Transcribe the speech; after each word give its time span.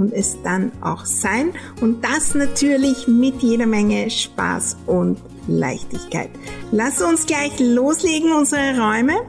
und 0.00 0.14
es 0.14 0.38
dann 0.42 0.72
auch 0.80 1.04
sein. 1.04 1.52
Und 1.82 2.02
das 2.02 2.34
natürlich 2.34 3.06
mit 3.06 3.42
jeder 3.42 3.66
Menge 3.66 4.08
Spaß 4.10 4.78
und 4.86 5.18
Leichtigkeit. 5.46 6.30
Lass 6.72 7.02
uns 7.02 7.26
gleich 7.26 7.58
loslegen, 7.60 8.32
unsere 8.32 8.80
Räume, 8.80 9.20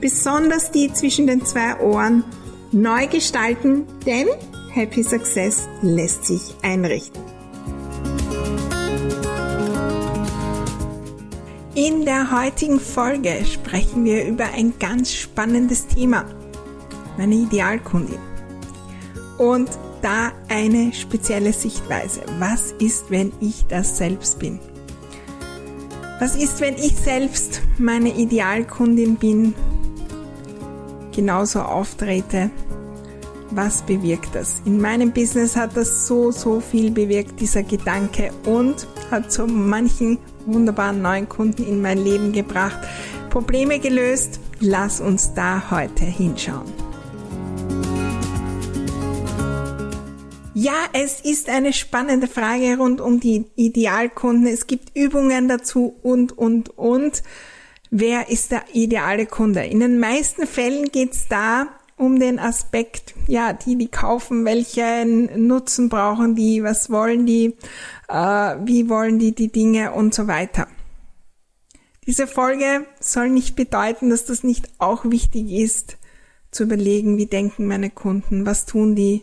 besonders 0.00 0.70
die 0.70 0.92
zwischen 0.92 1.26
den 1.26 1.44
zwei 1.44 1.78
Ohren, 1.80 2.24
neu 2.72 3.06
gestalten, 3.06 3.84
denn 4.06 4.28
Happy 4.72 5.02
Success 5.02 5.68
lässt 5.82 6.24
sich 6.24 6.54
einrichten. 6.62 7.22
In 11.74 12.04
der 12.04 12.30
heutigen 12.30 12.80
Folge 12.80 13.44
sprechen 13.44 14.04
wir 14.04 14.24
über 14.24 14.44
ein 14.54 14.74
ganz 14.78 15.12
spannendes 15.12 15.86
Thema, 15.86 16.24
meine 17.18 17.34
Idealkundin. 17.34 18.18
Und 19.38 19.68
da 20.04 20.32
eine 20.48 20.92
spezielle 20.92 21.54
Sichtweise. 21.54 22.20
Was 22.38 22.72
ist, 22.72 23.10
wenn 23.10 23.32
ich 23.40 23.64
das 23.66 23.96
selbst 23.96 24.38
bin? 24.38 24.60
Was 26.20 26.36
ist, 26.36 26.60
wenn 26.60 26.74
ich 26.74 26.94
selbst 26.94 27.62
meine 27.78 28.14
Idealkundin 28.14 29.16
bin, 29.16 29.54
genauso 31.14 31.60
auftrete? 31.60 32.50
Was 33.50 33.82
bewirkt 33.82 34.34
das? 34.34 34.60
In 34.66 34.80
meinem 34.80 35.10
Business 35.12 35.56
hat 35.56 35.76
das 35.76 36.06
so, 36.06 36.30
so 36.30 36.60
viel 36.60 36.90
bewirkt, 36.90 37.40
dieser 37.40 37.62
Gedanke, 37.62 38.30
und 38.46 38.86
hat 39.10 39.32
so 39.32 39.46
manchen 39.46 40.18
wunderbaren 40.44 41.00
neuen 41.00 41.28
Kunden 41.28 41.64
in 41.64 41.80
mein 41.80 41.98
Leben 41.98 42.32
gebracht, 42.32 42.78
Probleme 43.30 43.78
gelöst. 43.78 44.38
Lass 44.60 45.00
uns 45.00 45.32
da 45.34 45.70
heute 45.70 46.04
hinschauen. 46.04 46.83
Ja, 50.56 50.86
es 50.92 51.20
ist 51.20 51.48
eine 51.48 51.72
spannende 51.72 52.28
Frage 52.28 52.76
rund 52.78 53.00
um 53.00 53.18
die 53.18 53.44
Idealkunden. 53.56 54.46
Es 54.46 54.68
gibt 54.68 54.96
Übungen 54.96 55.48
dazu 55.48 55.96
und, 56.04 56.38
und, 56.38 56.78
und. 56.78 57.24
Wer 57.90 58.30
ist 58.30 58.52
der 58.52 58.62
ideale 58.72 59.26
Kunde? 59.26 59.64
In 59.64 59.80
den 59.80 59.98
meisten 59.98 60.46
Fällen 60.46 60.92
geht 60.92 61.12
es 61.12 61.26
da 61.28 61.66
um 61.96 62.20
den 62.20 62.38
Aspekt, 62.38 63.14
ja, 63.26 63.52
die, 63.52 63.76
die 63.76 63.88
kaufen, 63.88 64.44
welchen 64.44 65.46
Nutzen 65.46 65.88
brauchen 65.88 66.36
die, 66.36 66.62
was 66.62 66.88
wollen 66.88 67.26
die, 67.26 67.56
äh, 68.08 68.56
wie 68.64 68.88
wollen 68.88 69.18
die 69.18 69.32
die 69.32 69.50
Dinge 69.50 69.92
und 69.92 70.14
so 70.14 70.28
weiter. 70.28 70.68
Diese 72.06 72.28
Folge 72.28 72.86
soll 73.00 73.28
nicht 73.28 73.56
bedeuten, 73.56 74.10
dass 74.10 74.24
das 74.24 74.44
nicht 74.44 74.68
auch 74.78 75.04
wichtig 75.04 75.50
ist, 75.50 75.98
zu 76.52 76.64
überlegen, 76.64 77.16
wie 77.16 77.26
denken 77.26 77.66
meine 77.66 77.90
Kunden, 77.90 78.46
was 78.46 78.66
tun 78.66 78.94
die, 78.94 79.22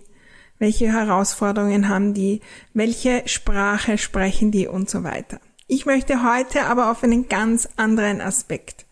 welche 0.61 0.93
Herausforderungen 0.93 1.89
haben 1.89 2.13
die, 2.13 2.39
welche 2.75 3.23
Sprache 3.25 3.97
sprechen 3.97 4.51
die 4.51 4.67
und 4.67 4.91
so 4.91 5.03
weiter. 5.03 5.39
Ich 5.65 5.87
möchte 5.87 6.23
heute 6.23 6.67
aber 6.67 6.91
auf 6.91 7.03
einen 7.03 7.27
ganz 7.27 7.67
anderen 7.77 8.21
Aspekt 8.21 8.85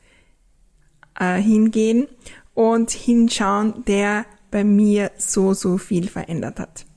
äh, 1.20 1.36
hingehen 1.36 2.08
und 2.56 2.90
hinschauen, 2.90 3.86
der 3.86 4.26
bei 4.50 4.64
mir 4.64 5.12
so, 5.18 5.54
so 5.54 5.78
viel 5.78 6.10
verändert 6.10 6.60
hat. 6.60 6.88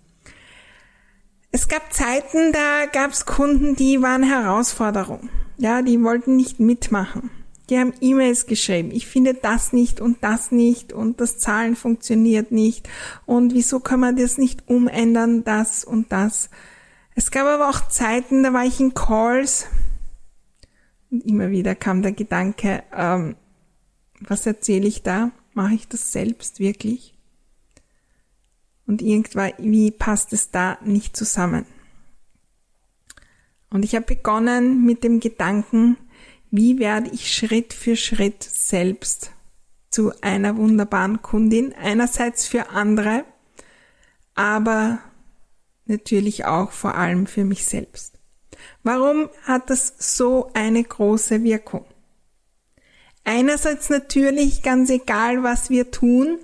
Es 1.51 1.69
gab 1.69 1.93
Zeiten, 1.93 2.53
da 2.53 2.87
gab 2.91 3.11
es 3.11 3.27
Kunden, 3.27 3.77
die 3.77 4.01
waren 4.01 4.23
Herausforderung. 4.23 5.29
Ja, 5.59 5.83
die 5.83 6.03
wollten 6.03 6.35
nicht 6.35 6.61
mitmachen 6.61 7.31
die 7.73 7.79
haben 7.79 7.95
E-Mails 8.03 8.45
geschrieben. 8.45 8.91
Ich 8.91 9.07
finde 9.07 9.33
das 9.33 9.73
nicht 9.73 9.99
und 10.03 10.23
das 10.23 10.53
nicht 10.53 10.93
und 10.93 11.23
das 11.23 11.39
Zahlen 11.39 11.75
funktioniert 11.75 12.53
nicht 12.53 12.87
und 13.25 13.55
wieso 13.55 13.81
kann 13.81 13.99
man 13.99 14.15
das 14.15 14.37
nicht 14.37 14.69
umändern, 14.69 15.43
das 15.43 15.83
und 15.83 16.13
das. 16.13 16.51
Es 17.15 17.31
gab 17.31 17.47
aber 17.47 17.71
auch 17.71 17.89
Zeiten, 17.89 18.43
da 18.43 18.53
war 18.53 18.67
ich 18.67 18.79
in 18.79 18.93
Calls 18.93 19.69
und 21.11 21.25
immer 21.25 21.51
wieder 21.51 21.75
kam 21.75 22.03
der 22.03 22.13
Gedanke, 22.13 22.83
ähm, 22.95 23.37
was 24.21 24.45
erzähle 24.45 24.87
ich 24.87 25.03
da? 25.03 25.31
Mache 25.55 25.73
ich 25.73 25.89
das 25.89 26.13
selbst 26.13 26.61
wirklich? 26.61 27.15
Und 28.87 29.01
irgendwie 29.01 29.93
passt 29.93 30.35
es 30.35 30.51
da 30.51 30.77
nicht 30.85 31.17
zusammen. 31.17 31.65
Und 33.71 33.83
ich 33.83 33.95
habe 33.95 34.05
begonnen 34.05 34.85
mit 34.85 35.05
dem 35.05 35.21
Gedanken, 35.21 35.97
wie 36.53 36.79
werde 36.79 37.11
ich 37.13 37.33
Schritt 37.33 37.73
für 37.73 37.97
Schritt 37.97 38.43
selbst 38.45 39.33
zu 39.91 40.13
einer 40.21 40.57
wunderbaren 40.57 41.23
Kundin, 41.23 41.75
einerseits 41.75 42.47
für 42.47 42.69
andere, 42.69 43.25
aber 44.35 44.99
natürlich 45.87 46.45
auch 46.45 46.71
vor 46.71 46.95
allem 46.95 47.27
für 47.27 47.45
mich 47.45 47.65
selbst. 47.65 48.19
Warum 48.83 49.31
hat 49.45 49.71
das 49.71 49.95
so 49.99 50.51
eine 50.53 50.85
große 50.85 51.43
Wirkung? 51.43 51.87
Einerseits 53.25 53.89
natürlich 53.89 54.63
ganz 54.63 54.91
egal, 54.91 55.43
was 55.43 55.71
wir 55.71 55.91
tun, 55.91 56.39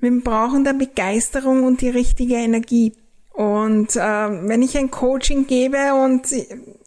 wir 0.00 0.20
brauchen 0.20 0.64
da 0.64 0.72
Begeisterung 0.72 1.62
und 1.62 1.80
die 1.80 1.90
richtige 1.90 2.34
Energie. 2.34 2.92
Und 3.30 3.94
äh, 3.94 4.00
wenn 4.00 4.62
ich 4.62 4.76
ein 4.76 4.90
Coaching 4.90 5.46
gebe 5.46 5.94
und 5.94 6.26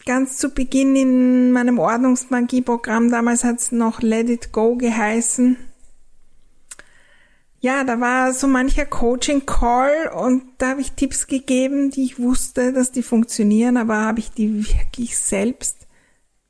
ganz 0.05 0.37
zu 0.37 0.49
Beginn 0.49 0.95
in 0.95 1.51
meinem 1.51 1.79
Ordnungsmagie-Programm, 1.79 3.11
damals 3.11 3.43
hat 3.43 3.59
es 3.59 3.71
noch 3.71 4.01
Let 4.01 4.29
It 4.29 4.51
Go 4.51 4.75
geheißen, 4.75 5.57
ja, 7.65 7.83
da 7.83 7.99
war 7.99 8.31
so 8.31 8.45
mancher 8.45 8.85
Coaching-Call 8.85 10.11
und 10.13 10.43
da 10.59 10.69
habe 10.69 10.81
ich 10.81 10.91
Tipps 10.91 11.25
gegeben, 11.25 11.89
die 11.89 12.03
ich 12.03 12.19
wusste, 12.19 12.71
dass 12.71 12.91
die 12.91 13.01
funktionieren, 13.01 13.77
aber 13.77 14.01
habe 14.01 14.19
ich 14.19 14.29
die 14.29 14.67
wirklich 14.67 15.17
selbst 15.17 15.87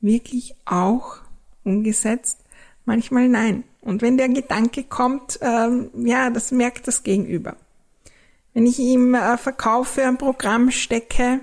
wirklich 0.02 0.54
auch 0.66 1.16
umgesetzt? 1.64 2.40
Manchmal 2.84 3.30
nein. 3.30 3.64
Und 3.80 4.02
wenn 4.02 4.18
der 4.18 4.28
Gedanke 4.28 4.84
kommt, 4.84 5.38
ähm, 5.40 5.88
ja, 5.94 6.28
das 6.28 6.52
merkt 6.52 6.86
das 6.86 7.02
Gegenüber. 7.02 7.56
Wenn 8.52 8.66
ich 8.66 8.78
ihm 8.78 9.14
äh, 9.14 9.38
Verkauf 9.38 9.88
für 9.88 10.04
ein 10.04 10.18
Programm 10.18 10.70
stecke 10.70 11.40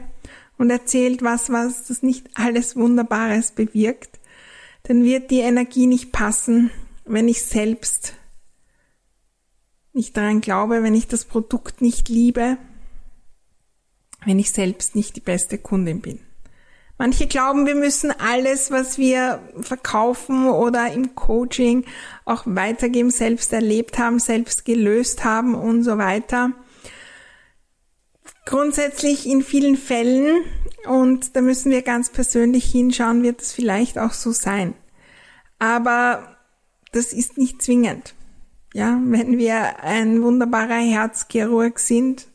und 0.57 0.69
erzählt 0.69 1.21
was, 1.21 1.51
was 1.51 1.87
das 1.87 2.03
nicht 2.03 2.29
alles 2.35 2.75
Wunderbares 2.75 3.51
bewirkt, 3.51 4.19
dann 4.83 5.03
wird 5.03 5.31
die 5.31 5.39
Energie 5.39 5.87
nicht 5.87 6.11
passen, 6.11 6.71
wenn 7.05 7.27
ich 7.27 7.43
selbst 7.43 8.13
nicht 9.93 10.17
daran 10.17 10.41
glaube, 10.41 10.83
wenn 10.83 10.95
ich 10.95 11.07
das 11.07 11.25
Produkt 11.25 11.81
nicht 11.81 12.09
liebe, 12.09 12.57
wenn 14.25 14.39
ich 14.39 14.51
selbst 14.51 14.95
nicht 14.95 15.15
die 15.15 15.21
beste 15.21 15.57
Kundin 15.57 16.01
bin. 16.01 16.19
Manche 16.97 17.27
glauben, 17.27 17.65
wir 17.65 17.75
müssen 17.75 18.11
alles, 18.11 18.71
was 18.71 18.97
wir 18.97 19.41
verkaufen 19.59 20.47
oder 20.47 20.91
im 20.93 21.15
Coaching 21.15 21.85
auch 22.23 22.43
weitergeben, 22.45 23.09
selbst 23.09 23.51
erlebt 23.51 23.97
haben, 23.97 24.19
selbst 24.19 24.63
gelöst 24.63 25.23
haben 25.23 25.55
und 25.55 25.83
so 25.83 25.97
weiter. 25.97 26.51
Grundsätzlich 28.45 29.25
in 29.25 29.41
vielen 29.41 29.77
Fällen, 29.77 30.43
und 30.85 31.35
da 31.35 31.41
müssen 31.41 31.71
wir 31.71 31.81
ganz 31.81 32.09
persönlich 32.09 32.65
hinschauen, 32.65 33.23
wird 33.23 33.41
es 33.41 33.53
vielleicht 33.53 33.97
auch 33.97 34.11
so 34.11 34.31
sein. 34.31 34.75
Aber 35.59 36.37
das 36.91 37.13
ist 37.13 37.37
nicht 37.37 37.61
zwingend. 37.61 38.15
Ja, 38.73 38.99
wenn 39.05 39.37
wir 39.37 39.83
ein 39.83 40.21
wunderbarer 40.21 40.81
Herzchirurg 40.81 41.79
sind, 41.79 42.27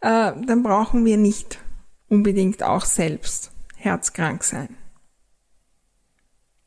äh, 0.00 0.32
dann 0.46 0.62
brauchen 0.62 1.04
wir 1.04 1.16
nicht 1.16 1.58
unbedingt 2.08 2.62
auch 2.62 2.84
selbst 2.84 3.50
herzkrank 3.76 4.44
sein. 4.44 4.76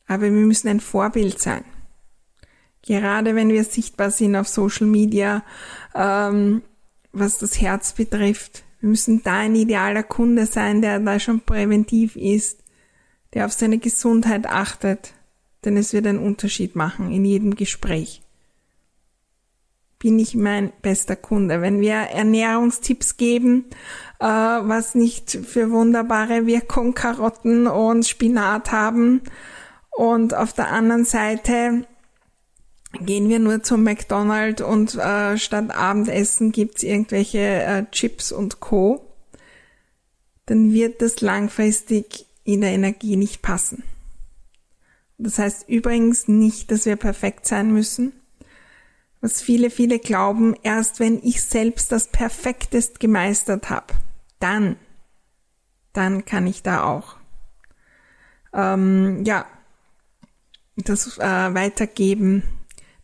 Aber 0.06 0.24
wir 0.24 0.30
müssen 0.30 0.68
ein 0.68 0.80
Vorbild 0.80 1.40
sein. 1.40 1.64
Gerade 2.82 3.34
wenn 3.34 3.48
wir 3.48 3.64
sichtbar 3.64 4.10
sind 4.10 4.36
auf 4.36 4.46
Social 4.46 4.86
Media, 4.86 5.42
ähm, 5.94 6.62
was 7.12 7.38
das 7.38 7.60
Herz 7.60 7.92
betrifft, 7.92 8.62
wir 8.80 8.88
müssen 8.88 9.22
da 9.22 9.38
ein 9.38 9.54
idealer 9.54 10.02
Kunde 10.02 10.46
sein, 10.46 10.82
der 10.82 11.00
da 11.00 11.18
schon 11.18 11.40
präventiv 11.40 12.16
ist, 12.16 12.62
der 13.34 13.46
auf 13.46 13.52
seine 13.52 13.78
Gesundheit 13.78 14.46
achtet, 14.46 15.14
denn 15.64 15.76
es 15.76 15.92
wird 15.92 16.06
einen 16.06 16.18
Unterschied 16.18 16.76
machen 16.76 17.10
in 17.10 17.24
jedem 17.24 17.54
Gespräch. 17.54 18.22
bin 19.98 20.18
ich 20.18 20.34
mein 20.34 20.72
bester 20.82 21.16
Kunde. 21.16 21.62
Wenn 21.62 21.80
wir 21.80 21.94
Ernährungstipps 21.94 23.16
geben, 23.16 23.64
äh, 24.20 24.26
was 24.26 24.94
nicht 24.94 25.30
für 25.30 25.70
wunderbare 25.70 26.46
Wirkung 26.46 26.94
Karotten 26.94 27.66
und 27.66 28.06
Spinat 28.06 28.72
haben 28.72 29.22
und 29.90 30.34
auf 30.34 30.52
der 30.52 30.68
anderen 30.70 31.04
Seite 31.04 31.86
gehen 33.00 33.28
wir 33.28 33.38
nur 33.38 33.62
zum 33.62 33.82
McDonald's 33.82 34.62
und 34.62 34.94
äh, 34.96 35.36
statt 35.38 35.70
Abendessen 35.70 36.52
gibt's 36.52 36.82
irgendwelche 36.82 37.38
äh, 37.38 37.84
Chips 37.90 38.32
und 38.32 38.60
Co., 38.60 39.02
dann 40.46 40.72
wird 40.72 41.02
das 41.02 41.20
langfristig 41.20 42.26
in 42.44 42.60
der 42.60 42.70
Energie 42.70 43.16
nicht 43.16 43.42
passen. 43.42 43.82
Das 45.18 45.38
heißt 45.38 45.68
übrigens 45.68 46.28
nicht, 46.28 46.70
dass 46.70 46.86
wir 46.86 46.96
perfekt 46.96 47.46
sein 47.46 47.72
müssen. 47.72 48.12
Was 49.20 49.42
viele, 49.42 49.70
viele 49.70 49.98
glauben, 49.98 50.54
erst 50.62 51.00
wenn 51.00 51.20
ich 51.22 51.42
selbst 51.42 51.90
das 51.90 52.08
Perfektest 52.08 53.00
gemeistert 53.00 53.70
habe, 53.70 53.94
dann, 54.38 54.76
dann 55.92 56.24
kann 56.24 56.46
ich 56.46 56.62
da 56.62 56.84
auch, 56.84 57.16
ähm, 58.52 59.24
ja, 59.24 59.46
das 60.76 61.18
äh, 61.18 61.54
weitergeben, 61.54 62.42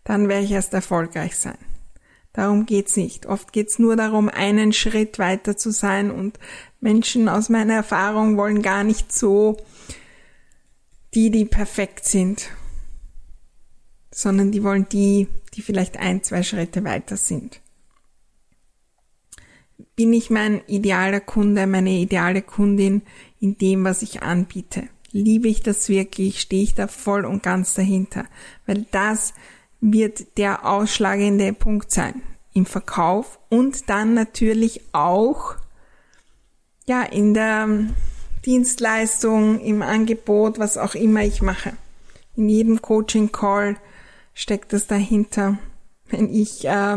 dann 0.05 0.29
werde 0.29 0.45
ich 0.45 0.53
erst 0.53 0.75
erfolgreich 0.75 1.37
sein. 1.37 1.59
Darum 2.33 2.65
geht's 2.65 2.97
nicht. 2.97 3.27
Oft 3.27 3.53
geht's 3.53 3.79
nur 3.79 3.95
darum, 3.97 4.29
einen 4.29 4.73
Schritt 4.73 5.19
weiter 5.19 5.57
zu 5.57 5.71
sein 5.71 6.11
und 6.11 6.39
Menschen 6.81 7.29
aus 7.29 7.49
meiner 7.49 7.75
Erfahrung 7.75 8.37
wollen 8.37 8.63
gar 8.63 8.85
nicht 8.85 9.13
so 9.13 9.59
die, 11.15 11.31
die 11.31 11.45
perfekt 11.45 12.07
sind, 12.07 12.49
sondern 14.11 14.51
die 14.51 14.63
wollen 14.63 14.89
die, 14.89 15.29
die 15.55 15.63
vielleicht 15.63 15.99
ein, 15.99 16.23
zwei 16.23 16.43
Schritte 16.43 16.85
weiter 16.85 17.19
sind. 17.19 17.61
Bin 19.95 20.15
ich 20.15 20.31
mein 20.31 20.63
idealer 20.67 21.21
Kunde, 21.21 21.67
meine 21.67 21.91
ideale 21.91 22.41
Kundin 22.41 23.03
in 23.41 23.59
dem, 23.59 23.85
was 23.85 24.01
ich 24.01 24.23
anbiete? 24.23 24.89
Liebe 25.11 25.49
ich 25.49 25.63
das 25.63 25.91
wirklich? 25.91 26.41
Stehe 26.41 26.63
ich 26.63 26.75
da 26.75 26.87
voll 26.87 27.27
und 27.27 27.43
ganz 27.43 27.75
dahinter? 27.75 28.25
Weil 28.65 28.87
das 28.91 29.35
wird 29.83 30.39
der 30.39 30.65
ausschlagende 30.65 31.53
Punkt 31.53 31.91
sein 31.91 32.23
im 32.55 32.65
Verkauf 32.65 33.39
und 33.51 33.91
dann 33.91 34.15
natürlich 34.15 34.81
auch 34.93 35.57
ja 36.87 37.03
in 37.03 37.35
der 37.35 37.69
Dienstleistung, 38.47 39.61
im 39.61 39.83
Angebot, 39.83 40.59
was 40.59 40.79
auch 40.79 40.95
immer 40.95 41.23
ich 41.23 41.43
mache. 41.43 41.73
In 42.37 42.49
jedem 42.49 42.81
Coaching 42.81 43.33
Call 43.33 43.77
steckt 44.35 44.73
das 44.73 44.87
dahinter, 44.87 45.59
wenn 46.11 46.33
ich 46.33 46.65
äh, 46.65 46.97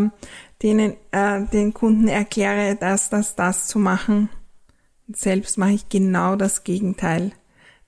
denen 0.61 0.93
äh, 1.11 1.41
den 1.51 1.73
Kunden 1.73 2.07
erkläre, 2.07 2.75
das, 2.75 3.09
das, 3.09 3.35
das 3.35 3.67
zu 3.67 3.79
machen. 3.79 4.29
Und 5.07 5.17
selbst 5.17 5.57
mache 5.57 5.71
ich 5.71 5.89
genau 5.89 6.35
das 6.35 6.63
Gegenteil. 6.63 7.31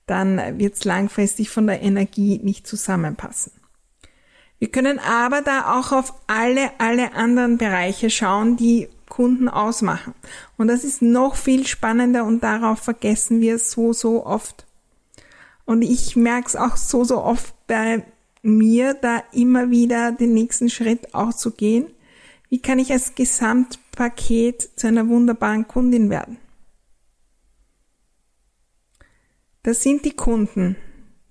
Dann 0.06 0.58
wird 0.58 0.74
es 0.74 0.84
langfristig 0.84 1.50
von 1.50 1.66
der 1.66 1.82
Energie 1.82 2.40
nicht 2.42 2.66
zusammenpassen. 2.66 3.52
Wir 4.58 4.70
können 4.70 4.98
aber 4.98 5.42
da 5.42 5.78
auch 5.78 5.92
auf 5.92 6.14
alle, 6.26 6.72
alle 6.78 7.14
anderen 7.14 7.58
Bereiche 7.58 8.10
schauen, 8.10 8.56
die 8.56 8.88
Kunden 9.08 9.48
ausmachen. 9.48 10.14
Und 10.56 10.68
das 10.68 10.84
ist 10.84 11.02
noch 11.02 11.36
viel 11.36 11.66
spannender 11.66 12.24
und 12.24 12.42
darauf 12.42 12.80
vergessen 12.80 13.40
wir 13.40 13.58
so, 13.58 13.92
so 13.92 14.26
oft. 14.26 14.66
Und 15.64 15.82
ich 15.82 16.16
merke 16.16 16.48
es 16.48 16.56
auch 16.56 16.76
so, 16.76 17.04
so 17.04 17.22
oft 17.22 17.54
bei 17.66 18.04
mir, 18.42 18.94
da 18.94 19.22
immer 19.32 19.70
wieder 19.70 20.12
den 20.12 20.34
nächsten 20.34 20.70
Schritt 20.70 21.14
auch 21.14 21.32
zu 21.32 21.50
gehen. 21.52 21.86
Wie 22.48 22.60
kann 22.60 22.78
ich 22.78 22.92
als 22.92 23.14
Gesamtpaket 23.14 24.70
zu 24.76 24.86
einer 24.86 25.08
wunderbaren 25.08 25.68
Kundin 25.68 26.10
werden? 26.10 26.38
Das 29.62 29.82
sind 29.82 30.04
die 30.04 30.16
Kunden, 30.16 30.76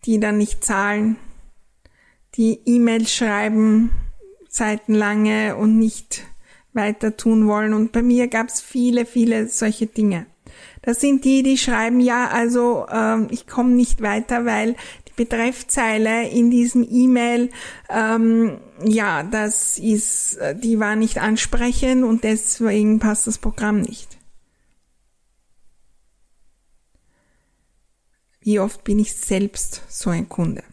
die 0.06 0.20
dann 0.20 0.38
nicht 0.38 0.64
zahlen, 0.64 1.18
die 2.38 2.60
E-Mails 2.66 3.14
schreiben, 3.14 3.92
seitenlange 4.48 5.56
und 5.56 5.78
nicht 5.78 6.24
weiter 6.74 7.18
tun 7.18 7.48
wollen. 7.48 7.74
Und 7.74 7.92
bei 7.92 8.02
mir 8.02 8.28
gab 8.28 8.48
es 8.48 8.62
viele, 8.62 9.06
viele 9.06 9.50
solche 9.50 9.88
Dinge. 9.88 10.28
Das 10.84 11.02
sind 11.02 11.26
die, 11.26 11.44
die 11.44 11.58
schreiben, 11.58 12.00
ja, 12.00 12.30
also 12.30 12.88
ähm, 12.90 13.28
ich 13.32 13.48
komme 13.48 13.72
nicht 13.72 14.02
weiter, 14.02 14.46
weil 14.46 14.76
die 15.08 15.14
Betreffzeile 15.18 16.30
in 16.30 16.50
diesem 16.50 16.88
E-Mail, 16.90 17.50
ähm, 17.90 18.60
ja, 18.86 19.24
das 19.24 19.80
ist, 19.80 20.38
die 20.56 20.80
war 20.80 20.96
nicht 20.96 21.18
ansprechend 21.18 22.06
und 22.06 22.24
deswegen 22.24 23.00
passt 23.00 23.28
das 23.28 23.38
Programm 23.38 23.82
nicht. 23.82 24.18
Wie 28.40 28.60
oft 28.62 28.86
bin 28.86 29.00
ich 29.00 29.14
selbst 29.14 29.82
so 29.90 30.10
ein 30.10 30.30
Kunde? 30.30 30.64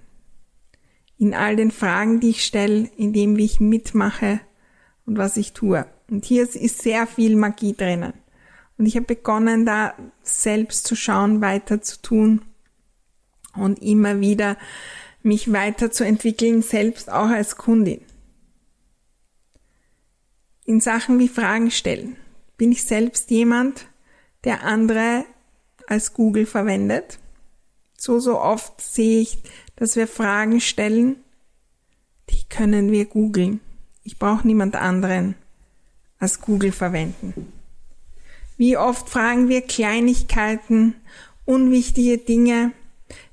In 1.18 1.34
all 1.34 1.56
den 1.56 1.70
Fragen, 1.70 2.20
die 2.20 2.30
ich 2.30 2.44
stelle, 2.44 2.90
in 2.96 3.12
dem, 3.12 3.36
wie 3.36 3.44
ich 3.44 3.60
mitmache 3.60 4.40
und 5.06 5.18
was 5.18 5.36
ich 5.36 5.52
tue. 5.52 5.86
Und 6.10 6.24
hier 6.24 6.42
ist 6.42 6.82
sehr 6.82 7.06
viel 7.06 7.36
Magie 7.36 7.74
drinnen. 7.74 8.12
Und 8.76 8.86
ich 8.86 8.96
habe 8.96 9.06
begonnen, 9.06 9.64
da 9.64 9.94
selbst 10.22 10.86
zu 10.86 10.96
schauen, 10.96 11.40
weiter 11.40 11.80
zu 11.80 12.02
tun 12.02 12.42
und 13.54 13.80
immer 13.80 14.20
wieder 14.20 14.56
mich 15.22 15.52
weiterzuentwickeln, 15.52 16.62
selbst 16.62 17.10
auch 17.10 17.28
als 17.28 17.56
Kundin. 17.56 18.00
In 20.64 20.80
Sachen 20.80 21.18
wie 21.18 21.28
Fragen 21.28 21.70
stellen 21.70 22.16
bin 22.56 22.72
ich 22.72 22.84
selbst 22.84 23.30
jemand, 23.30 23.86
der 24.44 24.64
andere 24.64 25.24
als 25.86 26.14
Google 26.14 26.46
verwendet. 26.46 27.18
So, 27.96 28.18
so 28.18 28.40
oft 28.40 28.80
sehe 28.80 29.20
ich 29.20 29.38
dass 29.76 29.96
wir 29.96 30.06
Fragen 30.06 30.60
stellen, 30.60 31.16
die 32.30 32.44
können 32.48 32.92
wir 32.92 33.06
googeln. 33.06 33.60
Ich 34.02 34.18
brauche 34.18 34.46
niemand 34.46 34.76
anderen 34.76 35.34
als 36.18 36.40
Google 36.40 36.72
verwenden. 36.72 37.52
Wie 38.56 38.76
oft 38.76 39.08
fragen 39.08 39.48
wir 39.48 39.62
Kleinigkeiten, 39.62 40.94
unwichtige 41.44 42.18
Dinge, 42.18 42.72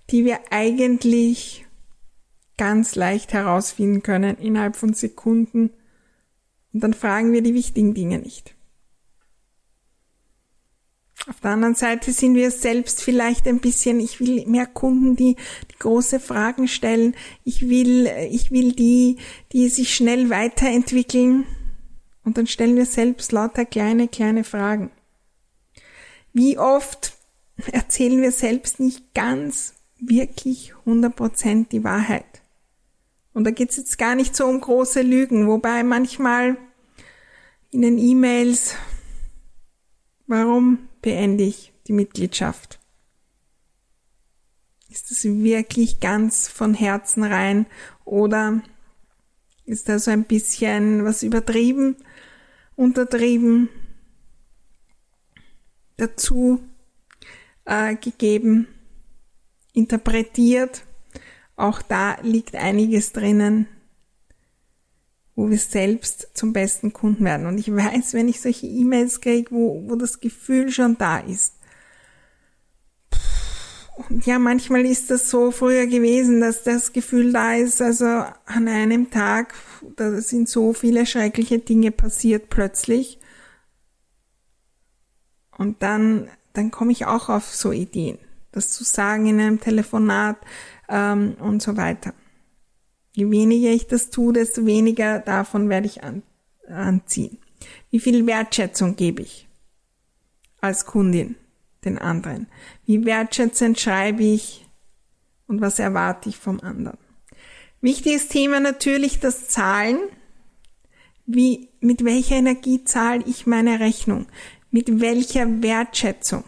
die 0.09 0.25
wir 0.25 0.39
eigentlich 0.49 1.65
ganz 2.57 2.95
leicht 2.95 3.33
herausfinden 3.33 4.03
können 4.03 4.37
innerhalb 4.37 4.75
von 4.75 4.93
Sekunden 4.93 5.71
und 6.73 6.81
dann 6.81 6.93
fragen 6.93 7.33
wir 7.33 7.41
die 7.41 7.53
wichtigen 7.53 7.93
Dinge 7.93 8.19
nicht. 8.19 8.55
Auf 11.27 11.39
der 11.39 11.51
anderen 11.51 11.75
Seite 11.75 12.11
sind 12.13 12.33
wir 12.33 12.49
selbst 12.49 13.03
vielleicht 13.03 13.47
ein 13.47 13.59
bisschen, 13.59 13.99
ich 13.99 14.19
will 14.19 14.45
mehr 14.47 14.65
Kunden, 14.65 15.15
die, 15.15 15.35
die 15.69 15.77
große 15.77 16.19
Fragen 16.19 16.67
stellen. 16.67 17.15
Ich 17.43 17.69
will, 17.69 18.07
ich 18.31 18.49
will 18.49 18.71
die, 18.71 19.17
die 19.51 19.69
sich 19.69 19.93
schnell 19.93 20.31
weiterentwickeln. 20.31 21.45
Und 22.23 22.37
dann 22.37 22.47
stellen 22.47 22.75
wir 22.75 22.85
selbst 22.85 23.31
lauter 23.31 23.65
kleine, 23.65 24.07
kleine 24.07 24.43
Fragen. 24.43 24.91
Wie 26.33 26.57
oft 26.57 27.13
erzählen 27.71 28.21
wir 28.21 28.31
selbst 28.31 28.79
nicht 28.79 29.13
ganz 29.13 29.75
wirklich 29.99 30.73
100% 30.87 31.69
die 31.69 31.83
Wahrheit? 31.83 32.25
Und 33.33 33.43
da 33.43 33.51
geht's 33.51 33.77
jetzt 33.77 33.97
gar 33.97 34.15
nicht 34.15 34.35
so 34.35 34.45
um 34.45 34.59
große 34.59 35.03
Lügen, 35.03 35.47
wobei 35.47 35.83
manchmal 35.83 36.57
in 37.69 37.81
den 37.81 37.97
E-Mails, 37.97 38.75
warum 40.27 40.89
beende 41.01 41.43
ich 41.43 41.73
die 41.87 41.93
Mitgliedschaft? 41.93 42.79
Ist 44.89 45.09
das 45.09 45.23
wirklich 45.23 45.99
ganz 45.99 46.47
von 46.47 46.73
Herzen 46.73 47.23
rein 47.23 47.65
oder 48.03 48.61
ist 49.65 49.87
da 49.87 49.99
so 49.99 50.11
ein 50.11 50.25
bisschen 50.25 51.05
was 51.05 51.23
übertrieben, 51.23 51.95
untertrieben, 52.75 53.69
dazu 55.95 56.61
äh, 57.65 57.95
gegeben, 57.95 58.67
interpretiert? 59.73 60.83
Auch 61.55 61.81
da 61.81 62.19
liegt 62.21 62.55
einiges 62.55 63.13
drinnen, 63.13 63.67
wo 65.41 65.49
wir 65.49 65.57
selbst 65.57 66.29
zum 66.35 66.53
besten 66.53 66.93
Kunden 66.93 67.25
werden. 67.25 67.47
Und 67.47 67.57
ich 67.57 67.73
weiß, 67.75 68.13
wenn 68.13 68.27
ich 68.27 68.41
solche 68.41 68.67
E-Mails 68.67 69.21
kriege, 69.21 69.49
wo, 69.49 69.83
wo 69.87 69.95
das 69.95 70.19
Gefühl 70.19 70.69
schon 70.71 70.99
da 70.99 71.17
ist. 71.17 71.55
Und 74.07 74.27
ja, 74.27 74.37
manchmal 74.37 74.85
ist 74.85 75.09
das 75.09 75.31
so 75.31 75.49
früher 75.49 75.87
gewesen, 75.87 76.41
dass 76.41 76.61
das 76.61 76.93
Gefühl 76.93 77.33
da 77.33 77.55
ist, 77.55 77.81
also 77.81 78.05
an 78.05 78.67
einem 78.67 79.09
Tag, 79.09 79.55
da 79.95 80.21
sind 80.21 80.47
so 80.47 80.73
viele 80.73 81.07
schreckliche 81.07 81.57
Dinge 81.57 81.89
passiert 81.89 82.49
plötzlich. 82.49 83.19
Und 85.57 85.81
dann, 85.81 86.29
dann 86.53 86.69
komme 86.69 86.91
ich 86.91 87.07
auch 87.07 87.29
auf 87.29 87.47
so 87.55 87.71
Ideen, 87.71 88.19
das 88.51 88.69
zu 88.69 88.83
sagen 88.83 89.25
in 89.25 89.39
einem 89.39 89.59
Telefonat 89.59 90.37
ähm, 90.87 91.35
und 91.39 91.63
so 91.63 91.77
weiter. 91.77 92.13
Je 93.13 93.29
weniger 93.29 93.71
ich 93.71 93.87
das 93.87 94.09
tue, 94.09 94.33
desto 94.33 94.65
weniger 94.65 95.19
davon 95.19 95.69
werde 95.69 95.87
ich 95.87 96.03
an, 96.03 96.23
anziehen? 96.67 97.37
Wie 97.89 97.99
viel 97.99 98.25
Wertschätzung 98.25 98.95
gebe 98.95 99.21
ich 99.21 99.47
als 100.61 100.85
Kundin 100.85 101.35
den 101.83 101.97
anderen? 101.97 102.47
Wie 102.85 103.05
wertschätzend 103.05 103.79
schreibe 103.79 104.23
ich 104.23 104.65
und 105.47 105.61
was 105.61 105.79
erwarte 105.79 106.29
ich 106.29 106.37
vom 106.37 106.59
anderen? 106.61 106.97
Wichtiges 107.81 108.27
Thema 108.27 108.59
natürlich 108.59 109.19
das 109.19 109.47
Zahlen. 109.49 109.99
Wie, 111.25 111.69
mit 111.79 112.05
welcher 112.05 112.35
Energie 112.35 112.83
zahle 112.83 113.23
ich 113.25 113.45
meine 113.45 113.79
Rechnung? 113.79 114.27
Mit 114.69 115.01
welcher 115.01 115.61
Wertschätzung? 115.61 116.43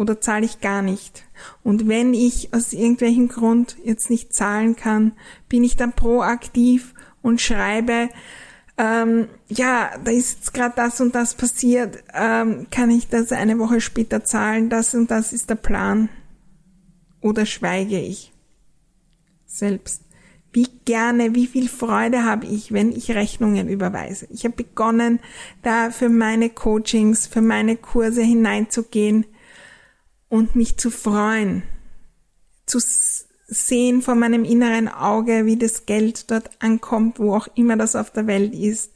Oder 0.00 0.18
zahle 0.18 0.46
ich 0.46 0.62
gar 0.62 0.80
nicht? 0.80 1.26
Und 1.62 1.86
wenn 1.86 2.14
ich 2.14 2.54
aus 2.54 2.72
irgendwelchen 2.72 3.28
Grund 3.28 3.76
jetzt 3.84 4.08
nicht 4.08 4.32
zahlen 4.32 4.74
kann, 4.74 5.12
bin 5.50 5.62
ich 5.62 5.76
dann 5.76 5.92
proaktiv 5.92 6.94
und 7.20 7.42
schreibe, 7.42 8.08
ähm, 8.78 9.28
ja, 9.48 9.90
da 10.02 10.10
ist 10.10 10.38
jetzt 10.38 10.54
gerade 10.54 10.72
das 10.74 11.02
und 11.02 11.14
das 11.14 11.34
passiert, 11.34 12.02
ähm, 12.14 12.68
kann 12.70 12.90
ich 12.90 13.08
das 13.08 13.30
eine 13.30 13.58
Woche 13.58 13.82
später 13.82 14.24
zahlen, 14.24 14.70
das 14.70 14.94
und 14.94 15.10
das 15.10 15.34
ist 15.34 15.50
der 15.50 15.56
Plan. 15.56 16.08
Oder 17.20 17.44
schweige 17.44 18.00
ich 18.00 18.32
selbst? 19.44 20.00
Wie 20.50 20.68
gerne, 20.86 21.34
wie 21.34 21.46
viel 21.46 21.68
Freude 21.68 22.24
habe 22.24 22.46
ich, 22.46 22.72
wenn 22.72 22.90
ich 22.90 23.10
Rechnungen 23.10 23.68
überweise. 23.68 24.26
Ich 24.30 24.44
habe 24.44 24.56
begonnen, 24.56 25.20
da 25.62 25.90
für 25.90 26.08
meine 26.08 26.48
Coachings, 26.48 27.26
für 27.26 27.42
meine 27.42 27.76
Kurse 27.76 28.22
hineinzugehen 28.22 29.26
und 30.30 30.56
mich 30.56 30.78
zu 30.78 30.90
freuen, 30.90 31.62
zu 32.64 32.78
sehen 33.46 34.00
vor 34.00 34.14
meinem 34.14 34.44
inneren 34.44 34.88
Auge, 34.88 35.44
wie 35.44 35.56
das 35.56 35.84
Geld 35.84 36.30
dort 36.30 36.50
ankommt, 36.60 37.18
wo 37.18 37.34
auch 37.34 37.48
immer 37.56 37.76
das 37.76 37.96
auf 37.96 38.10
der 38.10 38.26
Welt 38.26 38.54
ist. 38.54 38.92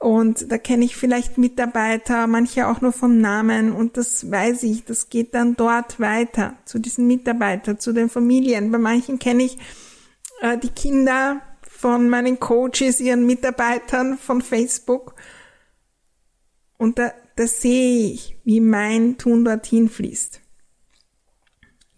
Und 0.00 0.50
da 0.50 0.58
kenne 0.58 0.84
ich 0.84 0.96
vielleicht 0.96 1.38
Mitarbeiter, 1.38 2.26
manche 2.26 2.66
auch 2.66 2.80
nur 2.80 2.90
vom 2.90 3.20
Namen 3.20 3.70
und 3.70 3.96
das 3.96 4.28
weiß 4.28 4.64
ich, 4.64 4.84
das 4.84 5.10
geht 5.10 5.32
dann 5.32 5.54
dort 5.54 6.00
weiter 6.00 6.54
zu 6.64 6.80
diesen 6.80 7.06
Mitarbeitern, 7.06 7.78
zu 7.78 7.92
den 7.92 8.08
Familien. 8.08 8.72
Bei 8.72 8.78
manchen 8.78 9.20
kenne 9.20 9.44
ich 9.44 9.58
äh, 10.40 10.58
die 10.58 10.70
Kinder 10.70 11.40
von 11.62 12.08
meinen 12.08 12.40
Coaches, 12.40 12.98
ihren 12.98 13.26
Mitarbeitern 13.26 14.18
von 14.18 14.42
Facebook. 14.42 15.14
Und 16.78 16.98
da, 16.98 17.12
da 17.36 17.46
sehe 17.46 18.12
ich, 18.12 18.36
wie 18.42 18.60
mein 18.60 19.18
Tun 19.18 19.44
dorthin 19.44 19.88
fließt. 19.88 20.41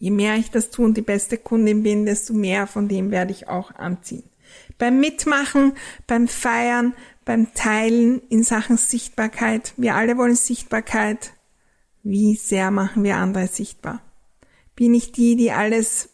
Je 0.04 0.11
mehr 0.11 0.37
ich 0.37 0.50
das 0.50 0.68
tue 0.68 0.84
und 0.84 0.99
die 0.99 1.00
beste 1.00 1.38
Kundin 1.38 1.82
bin, 1.82 2.04
desto 2.04 2.34
mehr 2.34 2.66
von 2.66 2.88
dem 2.88 3.11
werde 3.11 3.32
ich 3.32 3.49
auch 3.49 3.75
anziehen. 3.75 4.28
Beim 4.76 5.00
Mitmachen, 5.00 5.73
beim 6.06 6.28
Feiern, 6.28 6.92
beim 7.25 7.54
Teilen 7.54 8.20
in 8.28 8.42
Sachen 8.42 8.76
Sichtbarkeit. 8.76 9.73
Wir 9.78 9.94
alle 9.94 10.18
wollen 10.18 10.37
Sichtbarkeit. 10.37 11.32
Wie 12.02 12.37
sehr 12.37 12.70
machen 12.70 13.02
wir 13.02 13.16
andere 13.16 13.46
sichtbar? 13.46 14.02
Bin 14.76 14.92
ich 14.92 15.12
die, 15.12 15.37
die 15.37 15.52
alles 15.52 16.11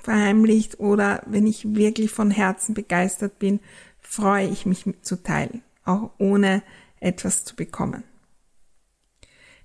verheimlicht 0.00 0.78
oder 0.78 1.24
wenn 1.26 1.48
ich 1.48 1.74
wirklich 1.74 2.12
von 2.12 2.30
Herzen 2.30 2.72
begeistert 2.72 3.40
bin, 3.40 3.58
freue 4.00 4.46
ich 4.46 4.64
mich 4.64 4.84
zu 5.02 5.20
teilen, 5.20 5.64
auch 5.84 6.12
ohne 6.18 6.62
etwas 7.00 7.42
zu 7.42 7.56
bekommen. 7.56 8.04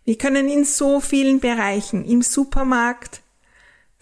Wir 0.05 0.17
können 0.17 0.49
in 0.49 0.65
so 0.65 0.99
vielen 0.99 1.39
Bereichen, 1.39 2.03
im 2.03 2.23
Supermarkt, 2.23 3.22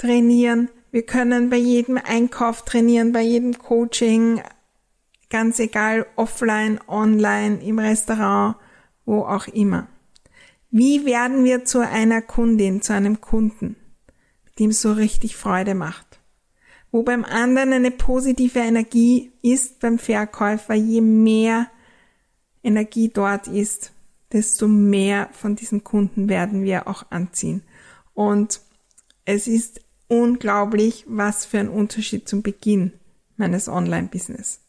trainieren. 0.02 0.70
Wir 0.92 1.04
können 1.04 1.50
bei 1.50 1.58
jedem 1.58 1.98
Einkauf 1.98 2.66
trainieren, 2.66 3.12
bei 3.12 3.22
jedem 3.22 3.58
Coaching, 3.58 4.42
ganz 5.30 5.60
egal, 5.60 6.08
offline, 6.16 6.80
online, 6.88 7.64
im 7.64 7.78
Restaurant, 7.78 8.56
wo 9.06 9.22
auch 9.22 9.48
immer. 9.48 9.88
Wie 10.72 11.06
werden 11.06 11.44
wir 11.44 11.66
zu 11.66 11.80
einer 11.80 12.22
Kundin, 12.22 12.82
zu 12.82 12.94
einem 12.94 13.22
Kunden, 13.22 13.76
mit 14.46 14.60
dem 14.60 14.72
so 14.72 14.94
richtig 14.94 15.36
Freude 15.36 15.76
macht? 15.76 16.20
Wo 16.92 17.04
beim 17.04 17.24
anderen 17.24 17.72
eine 17.72 17.92
positive 17.92 18.60
Energie 18.60 19.32
ist 19.42 19.80
beim 19.80 20.00
Verkäufer, 20.00 20.74
je 20.74 21.02
mehr 21.02 21.68
Energie 22.64 23.10
dort 23.10 23.48
ist, 23.48 23.94
desto 24.32 24.68
mehr 24.68 25.30
von 25.32 25.56
diesen 25.56 25.84
Kunden 25.84 26.28
werden 26.28 26.64
wir 26.64 26.88
auch 26.88 27.06
anziehen. 27.12 27.64
Und 28.14 28.62
es 29.26 29.48
ist 29.48 29.82
unglaublich, 30.12 31.06
was 31.08 31.46
für 31.46 31.60
ein 31.60 31.70
Unterschied 31.70 32.28
zum 32.28 32.42
Beginn 32.42 32.92
meines 33.38 33.70
Online-Business. 33.70 34.60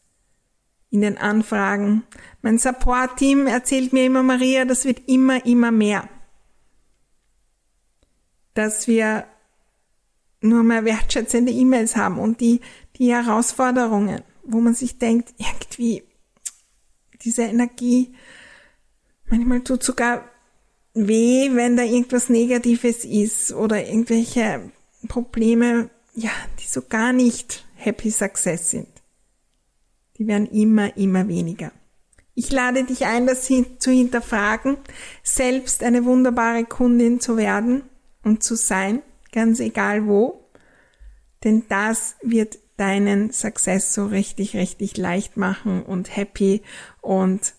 In 0.91 1.01
den 1.01 1.19
Anfragen. 1.19 2.05
Mein 2.43 2.59
Support-Team 2.59 3.49
erzählt 3.49 3.93
mir 3.93 4.07
immer, 4.07 4.23
Maria, 4.23 4.65
das 4.65 4.85
wird 4.85 5.09
immer, 5.09 5.45
immer 5.45 5.73
mehr. 5.73 6.09
Dass 8.55 8.87
wir 8.87 9.27
nur 10.43 10.63
mehr 10.63 10.85
wertschätzende 10.85 11.51
E-Mails 11.51 11.97
haben 11.97 12.19
und 12.19 12.41
die, 12.41 12.61
die 12.97 13.13
Herausforderungen, 13.13 14.23
wo 14.45 14.61
man 14.61 14.75
sich 14.75 14.99
denkt, 14.99 15.35
irgendwie 15.39 16.05
diese 17.23 17.43
Energie, 17.43 18.15
manchmal 19.27 19.63
tut 19.63 19.83
sogar 19.83 20.25
weh, 20.95 21.51
wenn 21.53 21.77
da 21.77 21.83
irgendwas 21.83 22.29
Negatives 22.29 23.05
ist 23.05 23.53
oder 23.53 23.85
irgendwelche 23.85 24.71
Probleme, 25.09 25.91
ja, 26.15 26.31
die 26.61 26.69
so 26.69 26.83
gar 26.83 27.13
nicht 27.13 27.65
Happy 27.75 28.11
Success 28.11 28.71
sind. 28.71 28.89
Die 30.19 30.27
werden 30.27 30.47
immer, 30.47 30.97
immer 30.97 31.29
weniger. 31.29 31.73
Ich 32.35 32.51
lade 32.51 32.85
dich 32.85 33.05
ein, 33.05 33.27
das 33.27 33.47
zu 33.47 33.91
hinterfragen, 33.91 34.79
selbst 35.23 35.83
eine 35.83 36.05
wunderbare 36.05 36.65
Kundin 36.65 37.21
zu 37.21 37.37
werden 37.37 37.83
und 38.25 38.43
zu 38.43 38.55
sein, 38.55 39.03
ganz 39.33 39.61
egal 39.61 40.07
wo, 40.07 40.49
denn 41.45 41.65
das 41.69 42.17
wird 42.23 42.59
deinen 42.77 43.33
Success 43.33 43.93
so 43.93 44.07
richtig, 44.07 44.57
richtig 44.57 44.97
leicht 44.97 45.37
machen 45.37 45.83
und 45.83 46.17
happy 46.17 46.63
und 47.01 47.55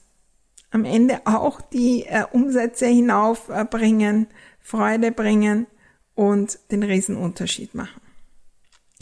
am 0.72 0.86
Ende 0.86 1.22
auch 1.26 1.62
die 1.62 2.06
äh, 2.08 2.26
Umsätze 2.32 2.88
hinaufbringen, 2.88 4.26
äh, 4.26 4.34
Freude 4.60 5.12
bringen 5.12 5.68
und 6.15 6.60
den 6.72 6.84
Riesenunterschied 6.84 7.74
machen. 7.75 8.01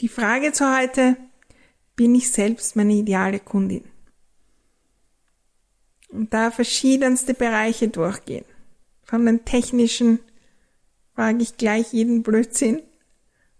Die 0.00 0.08
Frage 0.08 0.52
zu 0.52 0.76
heute, 0.76 1.16
bin 1.94 2.14
ich 2.14 2.30
selbst 2.30 2.76
meine 2.76 2.94
ideale 2.94 3.38
Kundin? 3.38 3.84
Und 6.08 6.34
da 6.34 6.50
verschiedenste 6.50 7.34
Bereiche 7.34 7.88
durchgehen. 7.88 8.44
Von 9.04 9.26
den 9.26 9.44
technischen 9.44 10.20
frage 11.14 11.42
ich 11.42 11.56
gleich 11.56 11.92
jeden 11.92 12.22
Blödsinn 12.22 12.82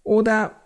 oder 0.02 0.58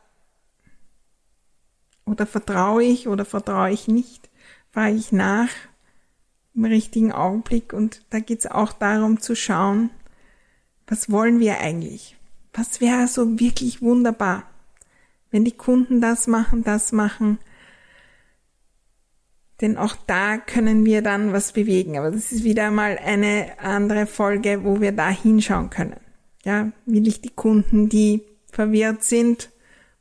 oder 2.05 2.25
vertraue 2.25 2.85
ich 2.85 3.09
oder 3.09 3.25
vertraue 3.25 3.73
ich 3.73 3.88
nicht? 3.88 4.31
Frage 4.71 4.95
ich 4.95 5.12
nach 5.12 5.50
im 6.55 6.64
richtigen 6.64 7.12
Augenblick 7.12 7.73
und 7.73 8.05
da 8.11 8.21
geht 8.21 8.40
es 8.40 8.47
auch 8.47 8.73
darum 8.73 9.21
zu 9.21 9.35
schauen, 9.35 9.90
was 10.87 11.11
wollen 11.11 11.40
wir 11.40 11.59
eigentlich? 11.59 12.16
Was 12.57 12.81
wäre 12.81 13.07
so 13.07 13.39
wirklich 13.39 13.83
wunderbar, 13.83 14.45
wenn 15.31 15.45
die 15.45 15.57
Kunden 15.57 16.01
das 16.01 16.27
machen, 16.27 16.65
das 16.65 16.93
machen. 16.93 17.39
Denn 19.61 19.77
auch 19.77 19.97
da 20.07 20.39
können 20.39 20.85
wir 20.85 21.03
dann 21.03 21.33
was 21.33 21.53
bewegen. 21.53 21.99
Aber 21.99 22.11
das 22.11 22.33
ist 22.33 22.45
wieder 22.45 22.71
mal 22.71 22.99
eine 22.99 23.59
andere 23.59 24.07
Folge, 24.07 24.65
wo 24.65 24.81
wir 24.81 24.93
da 24.93 25.09
hinschauen 25.09 25.71
können. 25.71 26.01
Ja, 26.45 26.71
will 26.85 27.07
ich 27.09 27.21
die 27.21 27.31
Kunden, 27.31 27.89
die 27.89 28.23
verwirrt 28.51 29.03
sind 29.03 29.51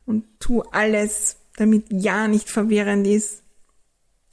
und 0.06 0.26
tu 0.40 0.62
alles, 0.72 1.38
damit 1.58 1.86
ja 1.90 2.28
nicht 2.28 2.50
verwirrend 2.50 3.08
ist 3.08 3.44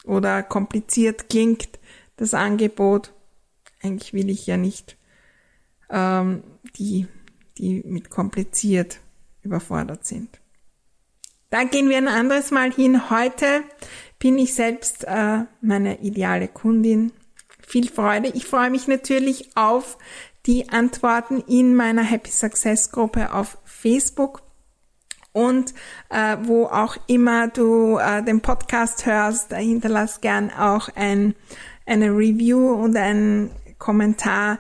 oder 0.04 0.42
kompliziert 0.42 1.28
klingt, 1.28 1.78
das 2.16 2.34
Angebot. 2.34 3.12
Eigentlich 3.82 4.12
will 4.12 4.28
ich 4.28 4.46
ja 4.46 4.56
nicht 4.56 4.96
ähm, 5.90 6.42
die 6.76 7.06
die 7.58 7.82
mit 7.84 8.10
kompliziert 8.10 9.00
überfordert 9.42 10.04
sind. 10.04 10.40
Da 11.50 11.64
gehen 11.64 11.90
wir 11.90 11.98
ein 11.98 12.08
anderes 12.08 12.50
Mal 12.50 12.72
hin. 12.72 13.10
Heute 13.10 13.62
bin 14.18 14.38
ich 14.38 14.54
selbst 14.54 15.04
äh, 15.04 15.40
meine 15.60 16.00
ideale 16.00 16.48
Kundin. 16.48 17.12
Viel 17.66 17.90
Freude. 17.90 18.28
Ich 18.28 18.46
freue 18.46 18.70
mich 18.70 18.88
natürlich 18.88 19.56
auf 19.56 19.98
die 20.46 20.70
Antworten 20.70 21.40
in 21.46 21.74
meiner 21.74 22.02
Happy 22.02 22.30
Success 22.30 22.90
Gruppe 22.90 23.32
auf 23.34 23.58
Facebook 23.64 24.42
und 25.32 25.72
äh, 26.10 26.36
wo 26.42 26.66
auch 26.66 26.96
immer 27.06 27.48
du 27.48 27.98
äh, 27.98 28.22
den 28.22 28.40
Podcast 28.40 29.06
hörst, 29.06 29.54
hinterlass 29.54 30.20
gern 30.20 30.50
auch 30.50 30.88
ein, 30.94 31.34
eine 31.86 32.10
Review 32.10 32.72
und 32.72 32.96
einen 32.96 33.50
Kommentar 33.78 34.58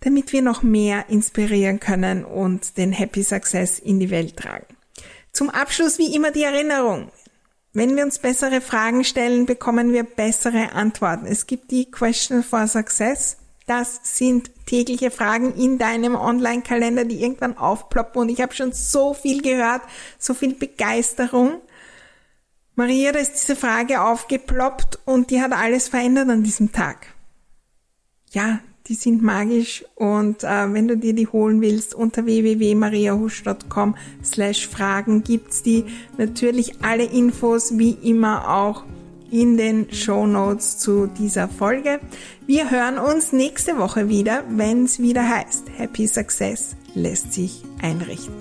damit 0.00 0.32
wir 0.32 0.42
noch 0.42 0.62
mehr 0.62 1.08
inspirieren 1.08 1.80
können 1.80 2.24
und 2.24 2.76
den 2.76 2.92
Happy 2.92 3.22
Success 3.22 3.78
in 3.78 4.00
die 4.00 4.10
Welt 4.10 4.36
tragen. 4.36 4.66
Zum 5.32 5.50
Abschluss 5.50 5.98
wie 5.98 6.14
immer 6.14 6.30
die 6.30 6.44
Erinnerung. 6.44 7.10
wenn 7.72 7.94
wir 7.94 8.04
uns 8.04 8.18
bessere 8.18 8.60
Fragen 8.60 9.04
stellen, 9.04 9.46
bekommen 9.46 9.92
wir 9.92 10.02
bessere 10.02 10.72
Antworten. 10.72 11.26
Es 11.26 11.46
gibt 11.46 11.70
die 11.70 11.88
Question 11.88 12.42
for 12.42 12.66
Success. 12.66 13.36
Das 13.68 14.00
sind 14.02 14.50
tägliche 14.66 15.12
Fragen 15.12 15.54
in 15.54 15.78
deinem 15.78 16.16
Online-Kalender, 16.16 17.04
die 17.04 17.22
irgendwann 17.22 17.56
aufploppen. 17.56 18.22
Und 18.22 18.28
ich 18.28 18.40
habe 18.40 18.52
schon 18.54 18.72
so 18.72 19.14
viel 19.14 19.40
gehört, 19.40 19.82
so 20.18 20.34
viel 20.34 20.54
Begeisterung. 20.54 21.60
Maria, 22.74 23.12
da 23.12 23.20
ist 23.20 23.34
diese 23.34 23.54
Frage 23.54 24.00
aufgeploppt 24.00 24.98
und 25.04 25.30
die 25.30 25.40
hat 25.40 25.52
alles 25.52 25.86
verändert 25.86 26.28
an 26.28 26.42
diesem 26.42 26.72
Tag. 26.72 27.06
Ja, 28.32 28.58
die 28.86 28.94
sind 28.94 29.22
magisch 29.22 29.84
und 29.94 30.42
äh, 30.42 30.72
wenn 30.72 30.88
du 30.88 30.96
dir 30.96 31.14
die 31.14 31.26
holen 31.26 31.60
willst, 31.60 31.94
unter 31.94 32.24
www.mariahusch.com 32.24 33.96
slash 34.24 34.66
Fragen 34.66 35.22
gibt's 35.22 35.62
die. 35.62 35.84
Natürlich 36.18 36.82
alle 36.82 37.04
Infos 37.04 37.78
wie 37.78 37.92
immer 38.02 38.48
auch 38.48 38.84
in 39.30 39.56
den 39.56 39.92
Show 39.92 40.26
Notes 40.26 40.78
zu 40.78 41.06
dieser 41.06 41.48
Folge. 41.48 42.00
Wir 42.46 42.70
hören 42.70 42.98
uns 42.98 43.32
nächste 43.32 43.78
Woche 43.78 44.08
wieder, 44.08 44.44
wenn 44.50 44.84
es 44.84 45.00
wieder 45.00 45.28
heißt, 45.28 45.64
Happy 45.76 46.06
Success 46.06 46.74
lässt 46.94 47.32
sich 47.32 47.62
einrichten. 47.80 48.34